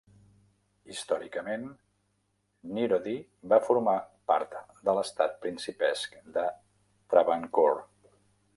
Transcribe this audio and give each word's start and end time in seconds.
Històricament, 0.91 1.65
Neerody 2.77 3.13
va 3.53 3.61
formar 3.67 3.95
part 4.33 4.57
de 4.89 4.97
l'estat 5.01 5.37
principesc 5.47 6.19
de 6.39 6.47
Travancore. 7.15 7.89